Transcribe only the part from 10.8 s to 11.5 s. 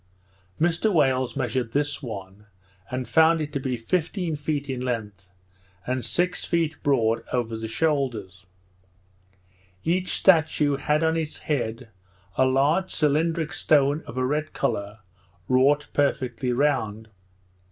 on its